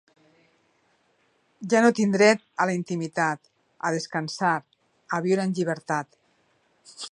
Ja 1.73 1.81
no 1.85 1.91
tinc 1.99 2.15
dret 2.17 2.41
a 2.65 2.67
la 2.69 2.75
intimitat, 2.79 3.51
a 3.89 3.93
descansar, 3.99 4.57
a 5.19 5.23
viure 5.27 5.49
en 5.49 5.57
llibertat. 5.61 6.21